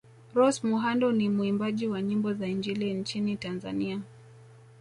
[0.33, 4.01] Rose Muhando ni muimbaji wa nyimbo za injili nchini Tanzania